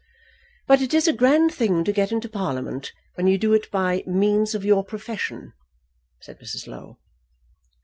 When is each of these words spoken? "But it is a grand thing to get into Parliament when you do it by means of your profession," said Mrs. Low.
"But 0.65 0.81
it 0.81 0.95
is 0.95 1.07
a 1.07 1.13
grand 1.13 1.53
thing 1.53 1.83
to 1.83 1.91
get 1.93 2.11
into 2.11 2.27
Parliament 2.27 2.91
when 3.13 3.27
you 3.27 3.37
do 3.37 3.53
it 3.53 3.69
by 3.69 4.03
means 4.07 4.55
of 4.55 4.65
your 4.65 4.83
profession," 4.83 5.53
said 6.19 6.39
Mrs. 6.39 6.65
Low. 6.65 6.97